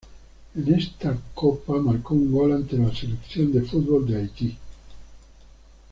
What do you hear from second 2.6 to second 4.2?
la Selección de fútbol de